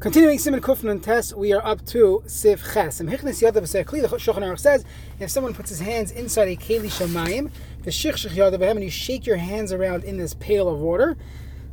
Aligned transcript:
Continuing 0.00 0.38
Siman 0.38 0.60
Kufnan 0.60 1.02
test, 1.02 1.36
we 1.36 1.52
are 1.52 1.66
up 1.66 1.84
to 1.86 2.22
Sif 2.24 2.62
Ches. 2.72 2.98
The 2.98 3.04
Shulchan 3.04 4.44
Aruch 4.44 4.60
says, 4.60 4.84
if 5.18 5.28
someone 5.28 5.54
puts 5.54 5.70
his 5.70 5.80
hands 5.80 6.12
inside 6.12 6.46
a 6.46 6.54
Keli 6.54 6.86
Shamayim, 6.86 7.50
the 7.82 7.90
Shich 7.90 8.28
Shich 8.28 8.70
and 8.70 8.84
you 8.84 8.90
shake 8.90 9.26
your 9.26 9.38
hands 9.38 9.72
around 9.72 10.04
in 10.04 10.16
this 10.16 10.34
pail 10.34 10.68
of 10.68 10.78
water, 10.78 11.16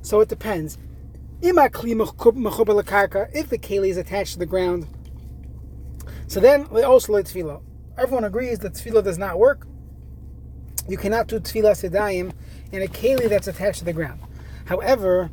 so 0.01 0.21
it 0.21 0.29
depends. 0.29 0.79
If 1.39 1.53
the 1.53 1.69
Keli 3.59 3.89
is 3.89 3.97
attached 3.97 4.33
to 4.33 4.39
the 4.39 4.47
ground, 4.47 4.87
so 6.25 6.39
then 6.39 6.67
we 6.69 6.81
also 6.81 7.13
like 7.13 7.25
Tefillah. 7.25 7.61
Everyone 7.95 8.23
agrees 8.23 8.57
that 8.57 8.73
Tefillah 8.73 9.03
does 9.03 9.19
not 9.19 9.37
work. 9.37 9.67
You 10.89 10.97
cannot 10.97 11.27
do 11.27 11.39
Tefillah 11.39 11.75
Sedayim 11.75 12.33
in 12.71 12.81
a 12.81 12.87
Keli 12.87 13.29
that's 13.29 13.47
attached 13.47 13.77
to 13.79 13.85
the 13.85 13.93
ground. 13.93 14.19
However, 14.65 15.29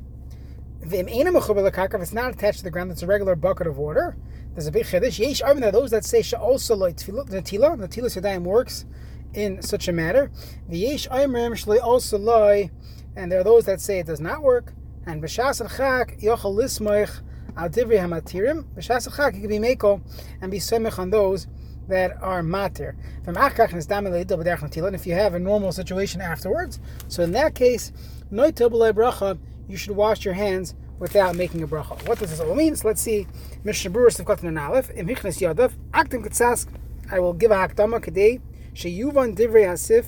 it's 0.85 2.13
not 2.13 2.33
attached 2.33 2.59
to 2.59 2.65
the 2.65 2.71
ground, 2.71 2.91
it's 2.91 3.03
a 3.03 3.07
regular 3.07 3.37
bucket 3.37 3.67
of 3.67 3.79
water. 3.79 4.17
There's 4.55 4.67
a 4.67 4.73
big 4.73 4.85
chiddush. 4.85 5.19
Yesh 5.19 5.41
are 5.41 5.55
those 5.71 5.93
that 5.93 6.05
say 6.05 6.23
also 6.37 6.77
like 6.77 6.97
netila. 6.97 7.79
Netila 7.79 8.07
sedayim 8.07 8.43
works 8.43 8.85
in 9.33 9.63
such 9.63 9.89
a 9.89 9.93
matter. 9.93 10.31
V'yesh 10.71 11.09
ayim 11.09 11.33
shloi 11.53 11.81
also 11.83 12.19
loy, 12.19 12.71
and 13.17 13.33
there 13.33 13.41
are 13.41 13.45
those 13.45 13.65
that 13.65 13.81
say 13.81 14.01
it 14.01 14.07
does 14.07 14.21
not 14.21 14.43
work. 14.43 14.75
And 15.07 15.23
b'shas 15.23 15.61
and 15.61 15.71
chak 15.71 16.21
yochel 16.21 16.55
lismoich 16.55 17.23
al 17.57 17.71
divri 17.71 17.99
hamatirim. 17.99 18.65
B'shas 18.75 19.07
and 19.07 19.15
chak 19.15 19.35
you 19.35 19.41
can 19.41 19.51
be 19.51 19.59
meko 19.59 20.03
and 20.41 20.51
be 20.51 20.59
semich 20.59 20.99
on 20.99 21.11
those 21.11 21.47
that 21.89 22.23
are 22.23 22.43
matir. 22.43 22.95
And 23.27 24.95
if 24.95 25.07
you 25.07 25.15
have 25.15 25.35
a 25.35 25.39
normal 25.39 25.73
situation 25.73 26.21
afterwards, 26.21 26.79
so 27.09 27.23
in 27.23 27.33
that 27.33 27.55
case, 27.55 27.93
noitel 28.31 28.93
bracha 28.93 29.39
you 29.69 29.77
should 29.77 29.97
wash 29.97 30.25
your 30.25 30.35
hands 30.35 30.75
without 30.99 31.35
making 31.35 31.63
a 31.63 31.67
bracha. 31.67 32.07
What 32.07 32.19
does 32.19 32.31
this 32.31 32.41
all 32.41 32.55
mean? 32.55 32.77
So 32.77 32.89
let's 32.89 33.01
see. 33.01 33.27
Mishnah 33.65 33.91
Berurah 33.91 34.23
Sivkatan 34.23 34.45
and 34.45 34.59
Aleph. 34.59 34.91
Im 34.95 35.09
Hichnes 35.09 35.41
Yadav. 35.41 35.73
Aktim 35.93 36.25
Ketzask. 36.25 36.69
I 37.11 37.19
will 37.19 37.33
give 37.33 37.51
a 37.51 37.57
hakdama 37.57 38.01
kadei. 38.01 38.41
Sheyuvan 38.75 39.37
divrei 39.37 39.67
hasif. 39.67 40.07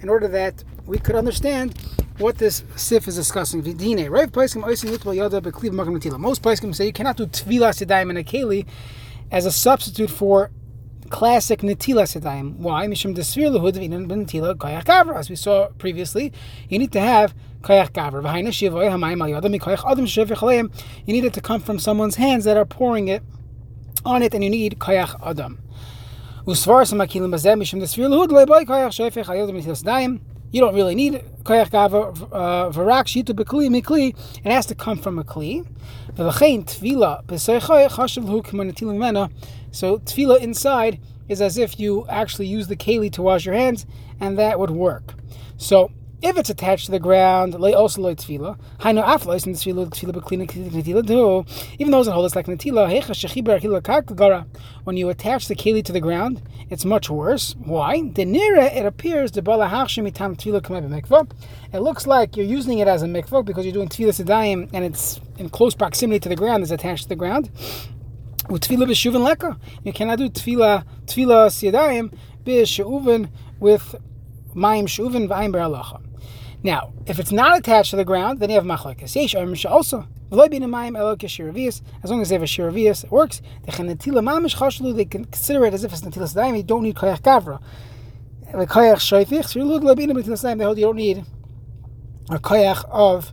In 0.00 0.08
order 0.08 0.28
that 0.28 0.62
we 0.84 0.98
could 0.98 1.16
understand 1.16 1.74
what 2.18 2.38
this 2.38 2.64
sif 2.76 3.08
is 3.08 3.16
discussing. 3.16 3.62
Vidine. 3.62 4.10
Rav 4.10 4.30
Paiskim 4.30 4.62
Oisim 4.64 4.94
Yitbal 4.94 5.16
Yadav 5.16 5.42
Bekliv 5.42 5.70
Makam. 5.70 6.18
Most 6.18 6.42
Paiskim 6.42 6.74
say 6.74 6.86
you 6.86 6.92
cannot 6.92 7.16
do 7.16 7.26
Tvila 7.26 7.70
Sedayim 7.70 8.10
and 8.10 8.18
a 8.18 8.24
Keli 8.24 8.66
as 9.30 9.46
a 9.46 9.52
substitute 9.52 10.10
for 10.10 10.50
classic 11.06 11.60
Natila 11.60 12.02
Sedayim. 12.02 12.56
Why? 12.56 12.86
Mishum 12.86 13.14
Desvir 13.14 13.50
Lahud 13.50 13.74
Vinan 13.74 14.06
Kayach 14.06 14.84
Gavra. 14.84 15.16
As 15.16 15.30
we 15.30 15.36
saw 15.36 15.68
previously, 15.78 16.32
you 16.68 16.78
need 16.78 16.92
to 16.92 17.00
have 17.00 17.34
Kayach 17.62 17.90
Gavra. 17.90 18.22
V'haina 18.22 18.48
Shivoy 18.48 18.90
Hamayim 18.90 19.22
Adam 19.36 20.70
You 21.06 21.12
need 21.12 21.24
it 21.24 21.32
to 21.34 21.40
come 21.40 21.60
from 21.60 21.78
someone's 21.78 22.16
hands 22.16 22.44
that 22.44 22.56
are 22.56 22.64
pouring 22.64 23.08
it 23.08 23.22
on 24.04 24.22
it, 24.22 24.34
and 24.34 24.44
you 24.44 24.50
need 24.50 24.78
Kayach 24.78 25.18
Adam. 25.26 25.60
Usvar 26.46 26.82
Samakilim 26.82 27.30
Bazem 27.30 27.60
Mishum 27.60 27.80
Desvir 27.80 28.08
Lahud 28.08 28.28
Leboy 28.28 28.64
Kayach 28.64 28.90
Shefech 28.90 29.28
Al 29.28 29.48
Sedayim. 29.48 30.20
You 30.50 30.60
don't 30.60 30.74
really 30.74 30.94
need 30.94 31.14
Kayach 31.42 31.70
Gavra 31.70 32.28
uh, 32.32 32.70
Varak 32.70 33.06
Shitu 33.06 33.34
Bekli 33.34 33.68
Mikli. 33.68 34.16
It 34.44 34.50
has 34.50 34.66
to 34.66 34.74
come 34.74 34.98
from 34.98 35.18
a 35.18 35.24
Kli. 35.24 35.66
So 36.16 36.24
tefillah 39.98 40.40
inside 40.40 41.00
is 41.28 41.42
as 41.42 41.58
if 41.58 41.80
you 41.80 42.06
actually 42.08 42.46
use 42.46 42.68
the 42.68 42.76
keli 42.76 43.12
to 43.12 43.22
wash 43.22 43.44
your 43.44 43.54
hands, 43.54 43.84
and 44.20 44.38
that 44.38 44.58
would 44.58 44.70
work. 44.70 45.14
So 45.56 45.90
if 46.26 46.36
it's 46.36 46.50
attached 46.50 46.86
to 46.86 46.90
the 46.90 46.98
ground, 46.98 47.58
lay 47.60 47.72
also 47.72 48.02
loy. 48.02 48.14
Hainu 48.16 48.56
aflois 49.04 49.46
in 49.46 49.52
tefillah 49.52 49.88
tefillah 49.90 50.12
beklina 50.12 50.46
netila 50.48 51.06
too. 51.06 51.44
Even 51.78 51.92
those 51.92 52.06
that 52.06 52.12
hold 52.12 52.26
us 52.26 52.34
like 52.34 52.46
netila, 52.46 52.90
hecha 52.90 53.14
shechiber. 53.14 54.46
When 54.84 54.96
you 54.96 55.08
attach 55.08 55.46
the 55.46 55.54
keli 55.54 55.84
to 55.84 55.92
the 55.92 56.00
ground, 56.00 56.42
it's 56.68 56.84
much 56.84 57.08
worse. 57.08 57.54
Why? 57.58 58.02
The 58.02 58.22
it 58.22 58.84
appears 58.86 59.30
the 59.30 59.42
bala 59.42 59.68
hachshim 59.68 60.10
itam 60.10 60.36
tefillah 60.36 60.62
kamei. 60.62 61.30
It 61.72 61.78
looks 61.78 62.06
like 62.06 62.36
you're 62.36 62.46
using 62.46 62.80
it 62.80 62.88
as 62.88 63.02
a 63.02 63.06
mikvah 63.06 63.44
because 63.44 63.64
you're 63.64 63.74
doing 63.74 63.88
tefillah 63.88 64.24
sedayim 64.24 64.68
and 64.72 64.84
it's 64.84 65.20
in 65.38 65.48
close 65.48 65.74
proximity 65.74 66.18
to 66.20 66.28
the 66.28 66.36
ground. 66.36 66.62
It's 66.64 66.72
attached 66.72 67.04
to 67.04 67.08
the 67.10 67.16
ground. 67.16 67.50
B'shuvin 68.48 69.20
leka. 69.24 69.58
You 69.84 69.92
cannot 69.92 70.18
do 70.18 70.28
tefila 70.28 70.84
tefila 71.04 71.48
siyadayim 71.50 72.12
b'shuvin 72.44 73.28
with 73.60 73.94
mayim 74.54 74.86
shuvin 74.86 75.28
v'ayim 75.28 75.52
beralacha. 75.52 76.02
Now, 76.66 76.92
if 77.06 77.20
it's 77.20 77.30
not 77.30 77.56
attached 77.56 77.90
to 77.90 77.96
the 77.96 78.04
ground, 78.04 78.40
then 78.40 78.50
you 78.50 78.56
have 78.56 78.64
machlekes. 78.64 79.14
Yesh 79.14 79.36
omer 79.36 79.54
also. 79.68 80.08
As 80.32 80.36
long 80.36 80.52
as 80.52 82.28
they 82.28 82.34
have 82.34 82.42
a 82.42 82.46
shiravias, 82.46 83.04
it 83.04 83.10
works. 83.12 83.40
They 83.64 83.70
can 83.70 85.24
consider 85.26 85.64
it 85.64 85.74
as 85.74 85.84
if 85.84 85.92
it's 85.92 86.02
natilas 86.02 86.34
daim. 86.34 86.56
You 86.56 86.64
don't 86.64 86.82
need 86.82 86.96
koyach 86.96 87.20
gavra. 87.20 87.62
The 88.50 88.66
koyach 88.66 88.96
shoyfich. 88.96 89.54
You. 89.54 89.62
They 90.56 90.64
hold 90.64 90.78
you 90.78 90.86
don't 90.86 90.96
need 90.96 91.24
a 92.30 92.40
koyach 92.40 92.84
of 92.90 93.32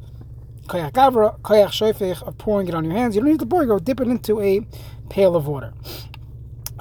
koyach 0.67 0.91
gavra, 0.91 1.39
koyach 1.39 1.69
shoyfich 1.69 2.21
of 2.21 2.38
pouring 2.38 2.67
it 2.67 2.75
on 2.75 2.83
your 2.83 2.94
hands. 2.94 3.15
You 3.15 3.21
don't 3.21 3.31
need 3.31 3.39
to 3.39 3.47
pour 3.47 3.63
it. 3.63 3.65
Go 3.65 3.79
dip 3.79 4.00
it 4.00 4.07
into 4.09 4.39
a 4.41 4.61
pail 5.09 5.35
of 5.35 5.47
water. 5.47 5.73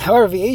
However, 0.01 0.29
the 0.29 0.55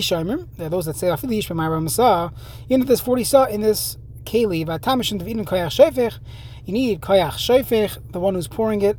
there 0.57 0.67
are 0.67 0.69
those 0.69 0.85
that 0.85 0.95
say 0.95 1.07
Afili 1.07 1.39
Yish 1.39 1.47
B'Mayra 1.47 1.81
Masah, 1.81 2.31
know 2.69 2.85
there's 2.85 3.01
40 3.01 3.23
saw 3.23 3.45
in 3.45 3.61
this 3.61 3.97
keli, 4.27 4.65
Vatamish 4.65 5.11
and 5.11 5.21
Davidin 5.21 5.45
Koyach 5.45 5.71
Shefech, 5.71 6.19
you 6.65 6.73
need 6.73 7.01
Koyach 7.01 7.33
Shefech, 7.33 8.11
the 8.11 8.19
one 8.19 8.35
who's 8.35 8.47
pouring 8.47 8.81
it, 8.81 8.97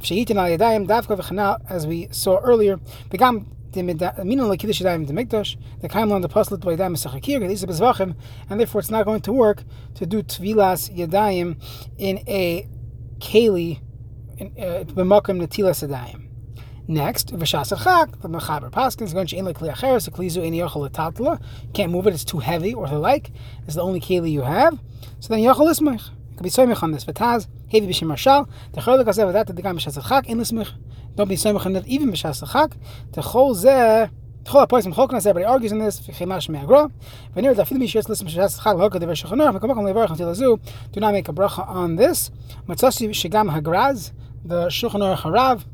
Shehitin 0.00 0.36
Al 0.36 0.56
Yadayim, 0.56 0.86
Davka 0.86 1.18
V'Chana, 1.18 1.60
as 1.68 1.86
we 1.86 2.08
saw 2.12 2.38
earlier, 2.38 2.76
Begam 3.10 3.46
Minon 3.72 4.48
Lakidish 4.48 4.80
Yadayim 4.80 5.06
the 5.08 5.12
Mikdash, 5.12 5.56
the 5.80 5.88
Kaim 5.88 6.12
on 6.12 6.20
the 6.20 6.28
Paslet 6.28 6.60
B'Yadayim 6.60 6.94
Mesachakir, 6.96 7.40
Gedisa 7.40 7.66
Bezvachim, 7.66 8.14
and 8.48 8.60
therefore 8.60 8.80
it's 8.80 8.90
not 8.90 9.04
going 9.04 9.20
to 9.22 9.32
work 9.32 9.64
to 9.96 10.06
do 10.06 10.22
Tvilas 10.22 10.94
Yadayim 10.96 11.60
in 11.98 12.18
a 12.28 12.66
keli, 13.18 13.80
uh, 14.40 14.84
B'Makim 14.84 15.44
Natilas 15.44 15.86
Yadayim. 15.86 16.27
Next, 16.90 17.36
v'shas 17.36 17.68
the 17.68 18.28
mechaber 18.30 18.70
paskins 18.70 19.12
going 19.12 19.26
to 19.26 19.42
like 19.42 19.58
kliacheres, 19.58 20.08
a 20.08 20.10
klizu 20.10 20.38
eni 20.38 20.56
yochel 20.56 20.88
letatla. 20.88 21.38
Can't 21.74 21.92
move 21.92 22.06
it; 22.06 22.14
it's 22.14 22.24
too 22.24 22.38
heavy 22.38 22.72
or 22.72 22.88
the 22.88 22.98
like. 22.98 23.30
It's 23.66 23.74
the 23.74 23.82
only 23.82 24.00
keli 24.00 24.32
you 24.32 24.40
have. 24.40 24.80
So 25.20 25.28
then 25.28 25.40
yochel 25.40 25.68
ismich. 25.70 26.08
Could 26.36 26.44
be 26.44 26.48
soymich 26.48 26.82
on 26.82 26.92
this. 26.92 27.04
V'taz 27.04 27.46
heavy 27.70 27.88
b'shem 27.88 28.08
Maharshal. 28.08 28.48
The 28.72 28.80
chol 28.80 29.04
kasev 29.04 29.30
that 29.34 29.48
the 29.48 29.60
gam 29.60 29.76
achak 29.76 30.24
in 30.28 30.38
lismich. 30.38 30.72
Don't 31.14 31.28
be 31.28 31.36
soymich 31.36 31.66
on 31.66 31.74
that 31.74 31.86
even 31.86 32.10
b'shas 32.10 32.42
achak. 32.42 32.72
The 33.12 33.20
chol 33.20 33.54
zeh. 33.54 34.10
Chol 34.44 34.66
apoisim 34.66 34.94
chol 34.94 35.10
knas 35.10 35.26
everybody 35.26 35.44
argues 35.44 35.72
on 35.72 35.80
this. 35.80 36.00
V'chemash 36.00 36.48
me'agra. 36.48 36.90
V'nir 37.36 37.54
da 37.54 37.64
filim 37.64 37.82
yishas 37.82 38.08
lism 38.08 38.28
b'shas 38.28 38.60
achak 38.60 38.78
l'hoka 38.78 38.98
dever 38.98 39.12
shachanor. 39.12 39.58
V'kamakam 39.58 39.84
levarach 39.92 40.12
until 40.12 40.28
azu. 40.28 40.58
Do 40.92 41.00
not 41.00 41.12
make 41.12 41.28
a 41.28 41.34
bracha 41.34 41.68
on 41.68 41.96
this. 41.96 42.30
Matzasi 42.66 43.10
shigam 43.10 43.54
hagraz. 43.54 44.12
The 44.42 44.68
Shulchan 44.68 45.00
Aruch 45.00 45.18
Harav 45.18 45.64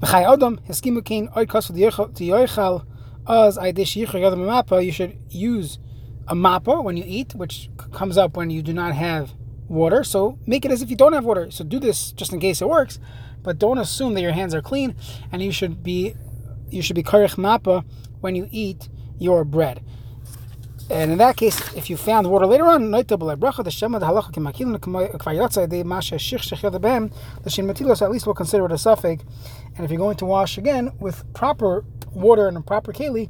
V'chai 0.00 0.32
Adam, 0.32 0.58
Heskimu 0.68 1.04
Kain, 1.04 1.28
Oy 1.36 1.44
Kos 1.44 1.66
to 1.66 1.72
Yoichal, 1.72 2.86
Oz 3.26 3.58
Aidish 3.58 4.00
Yichar 4.00 4.20
Yodam 4.20 4.46
Mappa, 4.46 4.84
you 4.84 4.92
should 4.92 5.18
use 5.28 5.80
a 6.28 6.36
mappa 6.36 6.84
when 6.84 6.96
you 6.96 7.02
eat, 7.04 7.34
which 7.34 7.68
comes 7.92 8.16
up 8.16 8.36
when 8.36 8.48
you 8.48 8.62
do 8.62 8.72
not 8.72 8.94
have 8.94 9.32
water. 9.66 10.04
So 10.04 10.38
make 10.46 10.64
it 10.64 10.70
as 10.70 10.82
if 10.82 10.90
you 10.90 10.96
don't 10.96 11.14
have 11.14 11.24
water. 11.24 11.50
So 11.50 11.64
do 11.64 11.80
this 11.80 12.12
just 12.12 12.32
in 12.32 12.38
case 12.38 12.62
it 12.62 12.68
works, 12.68 13.00
but 13.42 13.58
don't 13.58 13.78
assume 13.78 14.14
that 14.14 14.20
your 14.20 14.30
hands 14.30 14.54
are 14.54 14.62
clean, 14.62 14.94
and 15.32 15.42
you 15.42 15.50
should 15.50 15.82
be 15.82 16.14
you 16.70 16.80
should 16.80 16.96
be 16.96 17.02
karich 17.02 17.34
mappa 17.34 17.84
when 18.20 18.36
you 18.36 18.48
eat 18.52 18.88
your 19.18 19.44
bread. 19.44 19.82
And 20.90 21.12
in 21.12 21.18
that 21.18 21.36
case, 21.36 21.74
if 21.74 21.90
you 21.90 21.98
found 21.98 22.30
water 22.30 22.46
later 22.46 22.64
on, 22.64 22.90
the 22.90 23.04
the 23.04 23.16
the 23.16 23.26
the 23.26 23.36
matilos 27.62 28.02
at 28.02 28.10
least 28.10 28.26
we'll 28.26 28.34
consider 28.34 28.64
it 28.64 28.72
a 28.72 28.78
suffix. 28.78 29.22
And 29.76 29.84
if 29.84 29.90
you're 29.90 29.98
going 29.98 30.16
to 30.16 30.24
wash 30.24 30.56
again 30.56 30.92
with 30.98 31.30
proper 31.34 31.84
water 32.12 32.48
and 32.48 32.56
a 32.56 32.62
proper 32.62 32.92
keli, 32.92 33.28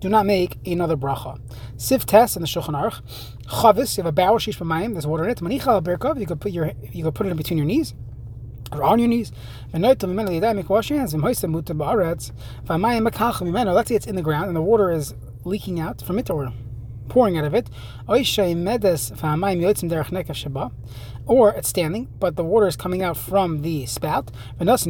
do 0.00 0.08
not 0.08 0.26
make 0.26 0.58
another 0.66 0.96
bracha. 0.96 1.40
Siv 1.76 2.04
test 2.04 2.36
in 2.36 2.42
the 2.42 2.48
Shulchan 2.48 2.74
Aruch. 2.74 3.00
Chavis, 3.46 3.96
you 3.96 4.02
have 4.02 4.08
a 4.08 4.12
barrel 4.12 4.38
shish 4.38 4.58
b'mayim. 4.58 4.92
There's 4.92 5.06
water 5.06 5.24
in 5.24 5.30
it. 5.30 5.38
Manicha 5.38 5.82
berkov. 5.82 6.20
You 6.20 6.26
could 6.26 6.40
put 6.40 6.52
your 6.52 6.72
you 6.92 7.04
could 7.04 7.14
put 7.14 7.26
it 7.26 7.30
in 7.30 7.36
between 7.36 7.58
your 7.58 7.66
knees 7.66 7.94
or 8.72 8.82
on 8.82 8.98
your 8.98 9.08
knees. 9.08 9.30
Let's 9.72 10.00
say 10.00 10.06
it's 13.94 14.06
in 14.06 14.16
the 14.16 14.22
ground 14.22 14.46
and 14.46 14.56
the 14.56 14.62
water 14.62 14.90
is 14.90 15.14
leaking 15.44 15.78
out 15.80 16.02
from 16.02 16.18
it 16.18 16.30
or 16.30 16.52
pouring 17.10 17.36
out 17.36 17.44
of 17.44 17.52
it, 17.54 17.68
or 21.26 21.50
it's 21.50 21.68
standing, 21.68 22.08
but 22.18 22.36
the 22.36 22.44
water 22.44 22.66
is 22.66 22.76
coming 22.76 23.02
out 23.02 23.16
from 23.16 23.60
the 23.60 23.84
spout. 23.86 24.30
And 24.58 24.68
put 24.68 24.82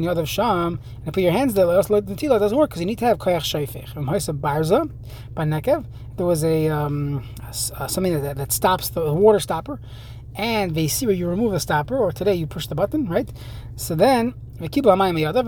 your 1.17 1.32
hands 1.32 1.55
there, 1.55 1.64
it 1.64 1.72
doesn't 1.72 2.56
work 2.56 2.70
because 2.70 2.81
you 2.81 2.87
need 2.87 2.99
to 2.99 3.06
have 3.06 3.19
koyach 3.19 3.43
shayfich. 3.43 3.94
By 5.34 5.44
nekev, 5.44 5.87
there 6.17 6.26
was 6.26 6.44
a, 6.44 6.69
um, 6.69 7.25
something 7.50 8.22
that, 8.22 8.37
that 8.37 8.52
stops 8.52 8.90
the 8.90 9.12
water 9.12 9.40
stopper, 9.40 9.81
and 10.37 10.75
they 10.75 10.87
see 10.87 11.06
where 11.06 11.14
you 11.17 11.26
remove 11.26 11.50
the 11.52 11.61
stopper, 11.61 11.96
or 11.99 12.12
today 12.12 12.34
you 12.34 12.46
push 12.46 12.69
the 12.69 12.76
button, 12.76 13.08
right? 13.08 13.28
So 13.76 13.96
then 13.96 14.34
and 14.61 14.69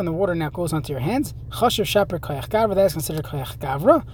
the 0.09 0.13
water 0.13 0.35
now 0.35 0.49
goes 0.49 0.73
onto 0.73 0.91
your 0.91 1.01
hands. 1.01 1.35
Koyach 1.51 2.75
that 2.75 2.87
is 2.87 2.93
considered 2.95 3.25
koyach 3.25 3.59
gavra 3.59 4.07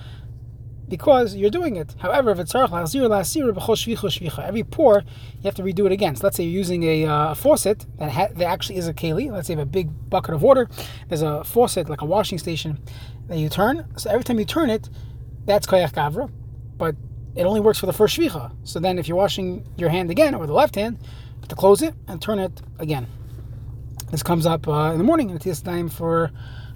because 0.89 1.35
you're 1.35 1.51
doing 1.51 1.77
it. 1.77 1.95
However, 1.99 2.31
if 2.31 2.39
it's 2.39 2.55
every 2.55 4.63
pour, 4.65 5.01
you 5.01 5.43
have 5.45 5.55
to 5.55 5.63
redo 5.63 5.87
it 5.87 5.93
again. 5.93 6.17
So 6.17 6.27
let's 6.27 6.37
say 6.37 6.45
you're 6.45 6.53
using 6.53 6.83
a 6.85 7.07
uh, 7.07 7.35
faucet 7.35 7.87
that, 7.99 8.11
ha- 8.11 8.29
that 8.35 8.45
actually 8.45 8.77
is 8.77 8.89
a 8.89 8.95
keli. 8.95 9.31
Let's 9.31 9.47
say 9.47 9.55
you 9.55 9.59
have 9.59 9.69
a 9.69 9.71
big 9.71 10.11
bucket 10.11 10.35
of 10.35 10.43
water. 10.43 10.69
There's 11.09 11.23
a 11.23 11.45
faucet, 11.45 11.89
like 11.89 12.01
a 12.01 12.07
washing 12.07 12.39
station, 12.39 12.79
that 13.29 13.39
you 13.39 13.49
turn. 13.49 13.87
So 13.97 14.11
every 14.11 14.25
time 14.25 14.39
you 14.39 14.45
turn 14.45 14.71
it, 14.71 14.89
that's 15.45 15.67
koyach 15.67 15.93
gavra. 15.93 16.31
But 16.77 16.97
it 17.35 17.45
only 17.45 17.61
works 17.61 17.79
for 17.79 17.87
the 17.87 17.93
first 17.93 18.17
shvicha. 18.17 18.53
So 18.65 18.81
then 18.81 18.99
if 18.99 19.09
you're 19.09 19.17
washing 19.17 19.67
your 19.77 19.91
hand 19.91 20.11
again, 20.11 20.35
or 20.35 20.47
the 20.47 20.53
left 20.53 20.75
hand, 20.75 20.99
to 21.49 21.55
close 21.55 21.83
it 21.83 21.95
and 22.07 22.21
turn 22.21 22.39
it 22.39 22.63
again. 22.79 23.07
This 24.11 24.23
comes 24.23 24.47
up 24.47 24.67
uh, 24.67 24.93
in 24.93 24.99
the 24.99 25.05
morning, 25.05 25.31
and 25.31 25.45
it's 25.45 25.61
time 25.61 25.89
for 25.89 26.31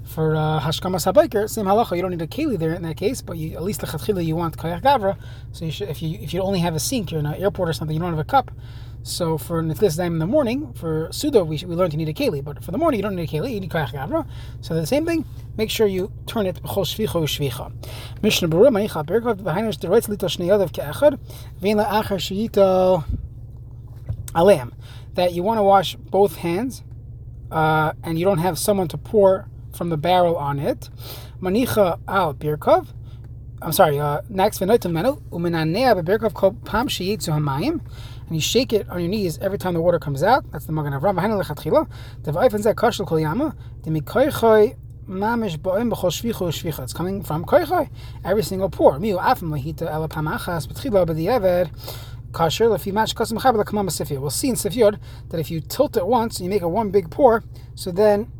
for 0.04 0.36
uh, 0.36 0.60
Hashkama 0.60 0.96
Sabayker, 0.96 1.48
same 1.48 1.66
halacha. 1.66 1.96
You 1.96 2.02
don't 2.02 2.10
need 2.10 2.22
a 2.22 2.26
keli 2.26 2.58
there 2.58 2.74
in 2.74 2.82
that 2.82 2.96
case, 2.96 3.22
but 3.22 3.36
you, 3.36 3.56
at 3.56 3.62
least 3.62 3.80
the 3.80 3.86
chatchila 3.86 4.24
you 4.24 4.36
want 4.36 4.56
koyach 4.56 4.82
gavra. 4.82 5.16
So 5.52 5.64
you 5.64 5.70
should, 5.70 5.88
if 5.88 6.02
you 6.02 6.18
if 6.20 6.34
you 6.34 6.42
only 6.42 6.60
have 6.60 6.74
a 6.74 6.80
sink, 6.80 7.10
you're 7.10 7.20
in 7.20 7.26
an 7.26 7.34
airport 7.34 7.68
or 7.68 7.72
something, 7.72 7.94
you 7.94 8.00
don't 8.00 8.10
have 8.10 8.18
a 8.18 8.24
cup. 8.24 8.50
So 9.04 9.36
for 9.36 9.64
this 9.64 9.96
time 9.96 10.12
in 10.12 10.18
the 10.20 10.26
morning, 10.26 10.72
for 10.74 11.08
sudo, 11.08 11.44
we, 11.44 11.56
we 11.66 11.74
learned 11.74 11.92
you 11.92 11.98
need 11.98 12.08
a 12.08 12.12
keli, 12.12 12.42
but 12.44 12.62
for 12.62 12.70
the 12.70 12.78
morning 12.78 12.98
you 12.98 13.02
don't 13.02 13.16
need 13.16 13.28
a 13.28 13.32
keli, 13.32 13.54
you 13.54 13.60
need 13.60 13.70
koyach 13.70 13.92
gavra. 13.92 14.28
So 14.60 14.74
the 14.74 14.86
same 14.86 15.04
thing, 15.04 15.24
make 15.56 15.70
sure 15.70 15.86
you 15.86 16.12
turn 16.26 16.46
it 16.46 16.62
b'chol 16.62 16.84
shvicha 16.84 17.20
u'shvicha. 17.20 17.72
Mishnah 18.22 18.48
Berurah 18.48 18.68
Manicha 18.68 19.04
Berkov 19.04 19.42
v'hainers 19.42 19.78
deroitz 19.78 20.06
that 25.14 25.32
you 25.34 25.42
want 25.42 25.58
to 25.58 25.62
wash 25.62 25.96
both 25.96 26.36
hands 26.36 26.82
uh, 27.50 27.92
and 28.02 28.18
you 28.18 28.24
don't 28.24 28.38
have 28.38 28.58
someone 28.58 28.88
to 28.88 28.96
pour 28.96 29.48
from 29.74 29.88
the 29.88 29.96
barrel 29.96 30.36
on 30.36 30.58
it. 30.58 30.88
Manicha 31.40 31.98
al 32.06 32.34
birkov. 32.34 32.88
I'm 33.60 33.72
sorry. 33.72 33.98
Uh, 34.00 34.22
next, 34.28 34.60
uminanea 34.60 36.02
bebirkov 36.02 36.34
kol 36.34 36.52
pam 36.64 36.88
sheyitzu 36.88 37.28
hamayim, 37.28 37.80
and 38.26 38.34
you 38.34 38.40
shake 38.40 38.72
it 38.72 38.88
on 38.88 39.00
your 39.00 39.08
knees 39.08 39.38
every 39.38 39.58
time 39.58 39.74
the 39.74 39.80
water 39.80 40.00
comes 40.00 40.22
out. 40.22 40.50
That's 40.50 40.66
the 40.66 40.72
Magen 40.72 40.92
Avram. 40.92 41.16
V'hainu 41.18 41.40
lechatchila. 41.42 41.88
Devayfen 42.22 42.64
zeh 42.64 42.74
kashel 42.74 43.06
kol 43.06 43.20
yama. 43.20 43.54
Demikoychoy 43.82 44.76
mamish 45.08 45.56
boim 45.58 45.92
b'chol 45.92 46.10
shvichu 46.10 46.48
shvicha. 46.48 46.82
It's 46.82 46.92
coming 46.92 47.22
from 47.22 47.44
koychoy. 47.44 47.88
Every 48.24 48.42
single 48.42 48.68
pour. 48.68 48.98
Miu 48.98 49.20
afim 49.20 49.50
lahita 49.50 49.82
ela 49.82 50.08
pamachas 50.08 50.66
b'tchila 50.66 51.70
sifiyot. 52.32 54.18
We'll 54.18 54.30
see 54.30 54.48
in 54.48 54.54
sifiyot 54.54 54.98
that 55.28 55.38
if 55.38 55.50
you 55.50 55.60
tilt 55.60 55.96
it 55.96 56.06
once, 56.06 56.40
you 56.40 56.48
make 56.48 56.62
a 56.62 56.68
one 56.68 56.90
big 56.90 57.10
pour. 57.10 57.44
So 57.74 57.92
then 57.92 58.32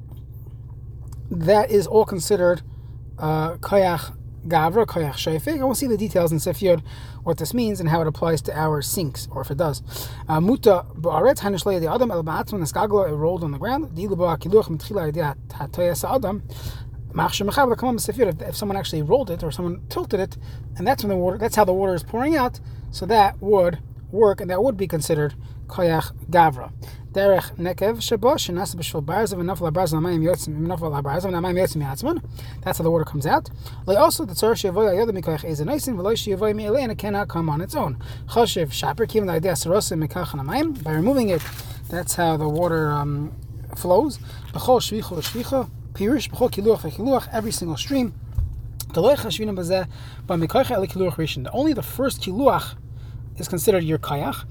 that 1.33 1.71
is 1.71 1.87
all 1.87 2.05
considered 2.05 2.63
uh, 3.19 3.57
koyach 3.57 4.17
gavra, 4.47 4.85
koyach 4.87 5.15
shayfik. 5.15 5.55
And 5.55 5.65
we'll 5.65 5.75
see 5.75 5.87
the 5.87 5.97
details 5.97 6.31
in 6.31 6.39
Sefyod, 6.39 6.83
what 7.23 7.39
this 7.39 7.55
means 7.55 7.81
and 7.81 7.89
how 7.89 8.03
it 8.03 8.07
applies 8.07 8.43
to 8.43 8.57
our 8.57 8.83
sinks, 8.83 9.29
or 9.31 9.41
if 9.41 9.51
it 9.51 9.57
does. 9.57 9.83
Uh, 10.29 10.41
muta 10.41 10.85
ba'aret 10.95 11.39
hanishlei 11.39 11.81
the 11.81 11.91
adam 11.91 12.11
el 12.11 12.23
ba'atzman 12.23 12.63
eskaglo 12.63 13.09
it 13.09 13.15
rolled 13.15 13.43
on 13.45 13.53
the 13.53 13.59
ground. 13.59 13.97
Dilu 13.97 14.11
ba'akiluch 14.11 14.69
mitchila 14.69 15.09
idea 15.09 15.37
hatoyas 15.49 16.05
adam. 16.09 16.43
If 17.15 18.57
someone 18.57 18.77
actually 18.77 19.03
rolled 19.03 19.31
it 19.31 19.43
or 19.43 19.53
someone 19.53 19.83
tilted 19.91 20.19
it, 20.19 20.39
and 20.79 20.87
that's 20.87 21.05
when 21.05 21.11
the 21.11 21.17
water, 21.17 21.37
that's 21.37 21.57
how 21.57 21.65
the 21.65 21.73
water 21.73 21.95
is 21.95 22.03
pouring 22.03 22.37
out, 22.37 22.59
so 22.91 23.05
that 23.05 23.41
would 23.43 23.81
work, 24.11 24.41
and 24.41 24.49
that 24.49 24.63
would 24.63 24.79
be 24.79 24.89
considered 24.89 25.35
koyach 25.67 26.13
gavra 26.31 26.73
derech 27.13 27.55
nekev 27.57 27.97
shebo 28.01 28.35
shenas 28.35 28.75
b'shvil 28.75 29.03
barzav 29.05 29.39
and 29.41 29.49
nafal 29.49 29.71
barzav 29.71 30.01
namayim 30.01 30.23
yotzim 30.23 30.67
nafal 30.67 30.91
barzav 31.03 31.31
namayim 31.31 31.59
yotzim. 31.59 32.23
That's 32.63 32.79
how 32.79 32.85
the 32.85 32.91
water 32.91 33.05
comes 33.05 33.27
out. 33.27 33.51
Like 33.87 33.99
also 33.99 34.25
the 34.25 34.35
tzor 34.35 34.55
shevoy 34.55 34.91
ayodah 34.93 35.11
mikoyach 35.11 35.45
ezin 35.45 35.67
noisin 35.67 35.97
v'loy 35.97 36.15
shevoy 36.15 36.55
me'elei 36.55 36.83
and 36.83 36.93
it 36.93 36.99
cannot 36.99 37.29
come 37.29 37.51
on 37.51 37.61
its 37.61 37.75
own. 37.75 37.99
Choshev 38.29 38.73
shaper 38.73 39.07
kivin 39.07 39.27
the 39.27 39.33
idea 39.33 39.53
sarosim 39.53 40.07
mikach. 40.07 40.83
By 40.83 40.93
removing 40.93 41.29
it, 41.29 41.43
that's 41.89 42.15
how 42.15 42.37
the 42.37 42.49
water 42.49 42.91
um, 42.91 43.33
flows. 43.77 44.19
B'chol 44.53 44.81
shvicha 44.81 45.13
l'shvicha 45.13 45.69
pirish 45.93 46.31
b'chol 46.31 46.51
kiluach 46.51 46.81
v'kiluach 46.81 47.29
every 47.33 47.53
single 47.53 47.77
stream. 47.77 48.15
Only 48.95 49.15
the 51.73 51.83
first 51.83 52.21
kiluach 52.21 52.77
is 53.43 53.49
considered 53.49 53.85
your 53.85 53.99
kayach. 53.99 54.47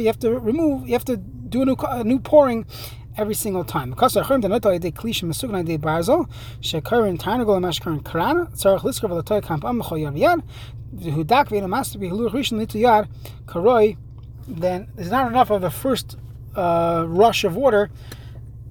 You 0.00 0.06
have 0.06 0.18
to 0.18 0.38
remove, 0.38 0.86
you 0.86 0.92
have 0.92 1.04
to 1.06 1.16
do 1.16 1.62
a 1.62 1.64
new, 1.64 1.76
a 1.88 2.04
new 2.04 2.18
pouring 2.18 2.66
every 3.16 3.34
single 3.34 3.64
time. 3.64 3.90
Because 3.90 4.14
yad 4.14 4.26
karoi 13.46 13.96
then 14.50 14.88
there's 14.94 15.10
not 15.10 15.30
enough 15.30 15.50
of 15.50 15.60
the 15.60 15.70
first 15.70 16.16
uh, 16.56 17.04
rush 17.06 17.44
of 17.44 17.54
water 17.54 17.90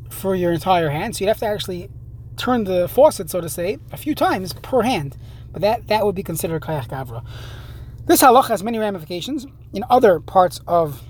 for 0.09 0.35
your 0.35 0.51
entire 0.51 0.89
hand. 0.89 1.15
So 1.15 1.23
you'd 1.23 1.29
have 1.29 1.37
to 1.39 1.45
actually 1.45 1.89
turn 2.35 2.63
the 2.63 2.87
faucet, 2.87 3.29
so 3.29 3.41
to 3.41 3.49
say, 3.49 3.77
a 3.91 3.97
few 3.97 4.15
times 4.15 4.53
per 4.53 4.81
hand. 4.81 5.17
But 5.51 5.61
that, 5.61 5.87
that 5.87 6.05
would 6.05 6.15
be 6.15 6.23
considered 6.23 6.63
kayach 6.63 6.87
gavra. 6.87 7.23
This 8.07 8.21
halacha 8.21 8.47
has 8.47 8.63
many 8.63 8.79
ramifications 8.79 9.45
in 9.73 9.83
other 9.89 10.21
parts 10.21 10.61
of 10.65 11.03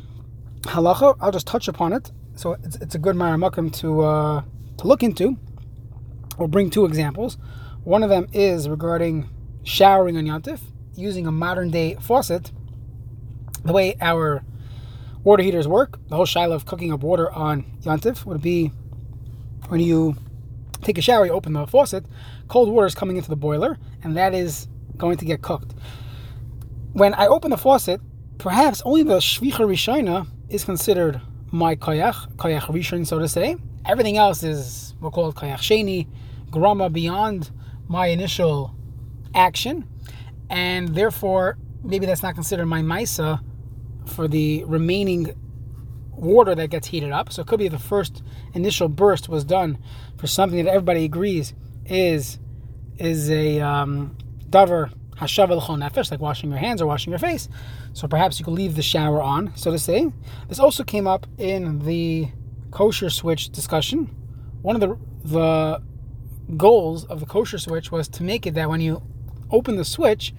halacha. 0.64 1.16
I'll 1.22 1.32
just 1.32 1.46
touch 1.46 1.68
upon 1.68 1.94
it. 1.94 2.12
So 2.34 2.54
it's, 2.64 2.76
it's 2.78 2.96
a 2.96 2.98
good 2.98 3.16
maramakim 3.16 3.72
to 3.82 4.02
uh, 4.02 4.42
to 4.80 4.88
look 4.88 5.04
into. 5.04 5.38
We'll 6.40 6.48
bring 6.48 6.72
two 6.72 6.86
examples. 6.86 7.38
One 7.84 8.02
of 8.02 8.10
them 8.10 8.28
is 8.34 8.68
regarding 8.68 9.30
showering 9.64 10.18
on 10.18 10.26
Yantif 10.26 10.60
using 10.96 11.28
a 11.28 11.32
modern 11.32 11.70
day 11.70 11.98
faucet. 12.02 12.52
The 13.64 13.74
way 13.74 13.96
our 14.02 14.44
water 15.24 15.44
heaters 15.44 15.68
work, 15.68 16.00
the 16.10 16.16
whole 16.16 16.26
shiloh 16.26 16.56
of 16.56 16.66
cooking 16.66 16.92
up 16.92 17.02
water 17.02 17.32
on 17.32 17.64
Yantif 17.84 18.26
would 18.26 18.42
be 18.42 18.72
when 19.68 19.82
you 19.82 20.16
take 20.82 20.98
a 20.98 21.02
shower, 21.02 21.28
you 21.28 21.32
open 21.32 21.54
the 21.54 21.68
faucet, 21.68 22.06
cold 22.48 22.70
water 22.70 22.88
is 22.88 22.96
coming 22.96 23.18
into 23.18 23.30
the 23.30 23.36
boiler, 23.36 23.78
and 24.04 24.18
that 24.18 24.34
is 24.34 24.68
going 24.98 25.18
to 25.18 25.26
get 25.26 25.44
cooked 25.44 25.76
when 26.98 27.14
I 27.14 27.28
open 27.28 27.52
the 27.52 27.58
faucet, 27.58 28.02
perhaps 28.40 28.82
only 28.84 29.04
the 29.04 29.18
shvicha 29.18 29.60
rishona 29.60 30.26
is 30.50 30.66
considered 30.66 31.22
my 31.52 31.76
koyach, 31.76 32.36
koyach 32.38 32.62
rishon, 32.62 33.06
so 33.06 33.20
to 33.20 33.28
say. 33.28 33.56
Everything 33.86 34.18
else 34.18 34.42
is 34.42 34.96
we'll 35.00 35.12
call 35.12 35.30
it 35.30 35.36
koyach 35.36 35.58
sheni, 35.58 36.08
grama 36.50 36.90
beyond 36.90 37.52
my 37.88 38.08
initial 38.08 38.76
action, 39.36 39.88
and 40.50 40.96
therefore 40.96 41.60
maybe 41.84 42.08
that's 42.08 42.24
not 42.24 42.34
considered 42.34 42.66
my 42.66 42.82
maisa 42.82 43.42
for 44.08 44.28
the 44.28 44.64
remaining 44.64 45.36
water 46.16 46.56
that 46.56 46.72
gets 46.72 46.88
heated 46.88 47.12
up. 47.12 47.32
So 47.32 47.44
it 47.44 47.48
could 47.48 47.60
be 47.60 47.68
the 47.68 47.78
first 47.78 48.24
initial 48.56 48.90
burst 48.90 49.30
was 49.30 49.44
done 49.44 49.78
for 50.18 50.26
something 50.26 50.66
that 50.66 50.72
everybody 50.72 51.06
agrees 51.06 51.54
is 51.86 52.40
is 52.98 53.30
a 53.30 53.60
um, 53.60 54.18
davar 54.50 54.92
hashav 55.20 55.50
nefesh, 55.50 56.12
like 56.12 56.20
washing 56.20 56.50
your 56.50 56.60
hands 56.60 56.82
or 56.82 56.86
washing 56.86 57.12
your 57.12 57.20
face. 57.20 57.50
So 57.94 58.08
perhaps 58.08 58.40
you 58.40 58.46
could 58.46 58.54
leave 58.54 58.76
the 58.76 58.82
shower 58.82 59.22
on, 59.22 59.52
so 59.56 59.72
to 59.72 59.80
say. 59.80 60.12
This 60.48 60.60
also 60.60 60.84
came 60.84 61.08
up 61.08 61.28
in 61.38 61.80
the 61.80 62.30
kosher 62.72 63.10
switch 63.10 63.50
discussion. 63.50 64.16
One 64.62 64.76
of 64.76 64.82
the 64.82 64.98
the 65.24 65.82
goals 66.56 67.04
of 67.06 67.20
the 67.20 67.26
kosher 67.26 67.58
switch 67.58 67.92
was 67.92 68.08
to 68.08 68.24
make 68.24 68.46
it 68.46 68.54
that 68.54 68.70
when 68.70 68.82
you 68.82 69.02
open 69.52 69.76
the 69.76 69.86
switch, 69.86 70.34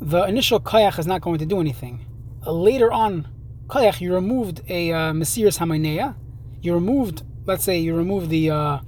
the 0.00 0.22
initial 0.24 0.60
kayach 0.60 0.98
is 0.98 1.06
not 1.06 1.20
going 1.20 1.38
to 1.38 1.46
do 1.46 1.60
anything. 1.60 2.04
Uh, 2.46 2.52
later 2.52 2.92
on, 2.92 3.26
kayach, 3.68 4.00
you 4.00 4.14
removed 4.14 4.62
a 4.68 4.92
uh, 4.92 5.12
mesiris. 5.12 6.14
You 6.62 6.74
removed, 6.74 7.22
let's 7.46 7.64
say, 7.64 7.78
you 7.78 7.96
remove 7.96 8.28
the 8.28 8.50
uh, 8.50 8.78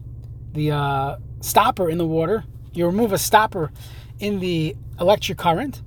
the 0.52 0.72
uh, 0.72 1.16
stopper 1.40 1.88
in 1.88 1.98
the 1.98 2.06
water. 2.06 2.44
You 2.72 2.86
remove 2.86 3.12
a 3.12 3.18
stopper 3.18 3.72
in 4.20 4.40
the 4.40 4.76
electric 5.00 5.38
current, 5.38 5.82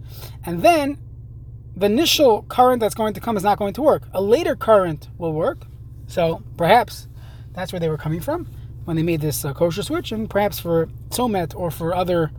and 0.45 0.61
then 0.61 0.97
the 1.75 1.85
initial 1.85 2.43
current 2.43 2.79
that's 2.79 2.95
going 2.95 3.13
to 3.13 3.19
come 3.19 3.38
is 3.38 3.43
not 3.43 3.57
going 3.57 3.73
to 3.73 3.81
work. 3.81 4.03
A 4.13 4.21
later 4.21 4.55
current 4.55 5.09
will 5.17 5.33
work. 5.33 5.65
So 6.07 6.43
perhaps 6.57 7.07
that's 7.53 7.71
where 7.71 7.79
they 7.79 7.89
were 7.89 7.97
coming 7.97 8.19
from 8.19 8.47
when 8.85 8.95
they 8.97 9.03
made 9.03 9.21
this 9.21 9.45
uh, 9.45 9.53
kosher 9.53 9.83
switch, 9.83 10.11
and 10.11 10.29
perhaps 10.29 10.59
for 10.59 10.88
Tzomet 11.09 11.55
or 11.55 11.71
for 11.71 11.95
other 11.95 12.31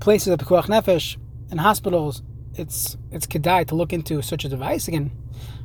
places 0.00 0.28
of 0.28 0.38
Pekuach 0.38 0.66
Nefesh 0.66 1.16
and 1.50 1.60
hospitals, 1.60 2.22
it's 2.54 2.96
it's 3.10 3.26
kedai 3.26 3.66
to 3.66 3.74
look 3.74 3.92
into 3.92 4.20
such 4.22 4.44
a 4.44 4.48
device. 4.48 4.88
Again, 4.88 5.10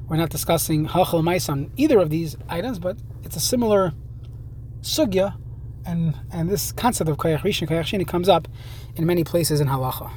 we're 0.08 0.18
not 0.18 0.30
discussing 0.30 0.88
hachal 0.88 1.50
on 1.50 1.72
either 1.76 2.00
of 2.00 2.10
these 2.10 2.38
items, 2.48 2.80
but 2.80 2.98
it's 3.24 3.36
a 3.36 3.42
similar 3.42 3.94
sugya, 4.82 5.36
and 5.88 6.16
and 6.32 6.50
this 6.50 6.72
concept 6.72 7.10
of 7.10 7.18
koyach 7.18 7.40
rishon 7.40 7.68
koyach 7.68 7.86
sheni 7.86 8.08
comes 8.08 8.30
up 8.30 8.48
in 8.96 9.06
many 9.06 9.24
places 9.24 9.60
in 9.62 9.68
halacha. 9.68 10.12